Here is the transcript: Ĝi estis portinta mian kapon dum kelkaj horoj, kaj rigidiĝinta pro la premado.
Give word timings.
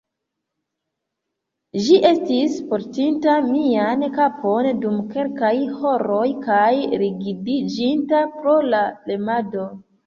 Ĝi 1.87 1.99
estis 2.11 2.55
portinta 2.71 3.37
mian 3.51 4.07
kapon 4.17 4.71
dum 4.87 4.99
kelkaj 5.13 5.55
horoj, 5.85 6.27
kaj 6.49 6.73
rigidiĝinta 7.07 8.27
pro 8.41 8.61
la 8.75 8.87
premado. 9.07 9.75